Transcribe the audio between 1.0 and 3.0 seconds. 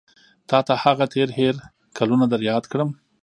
تېر هېر کلونه در یاد کړم.